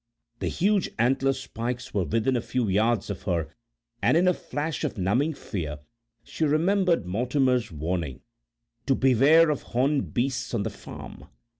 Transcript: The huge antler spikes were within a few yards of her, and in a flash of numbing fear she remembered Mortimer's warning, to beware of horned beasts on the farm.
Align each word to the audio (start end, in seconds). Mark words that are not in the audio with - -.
The 0.39 0.47
huge 0.47 0.89
antler 0.97 1.31
spikes 1.33 1.93
were 1.93 2.05
within 2.05 2.35
a 2.35 2.41
few 2.41 2.67
yards 2.67 3.11
of 3.11 3.21
her, 3.21 3.53
and 4.01 4.17
in 4.17 4.27
a 4.27 4.33
flash 4.33 4.83
of 4.83 4.97
numbing 4.97 5.35
fear 5.35 5.77
she 6.23 6.43
remembered 6.43 7.05
Mortimer's 7.05 7.71
warning, 7.71 8.21
to 8.87 8.95
beware 8.95 9.51
of 9.51 9.61
horned 9.61 10.15
beasts 10.15 10.55
on 10.55 10.63
the 10.63 10.71
farm. 10.71 11.25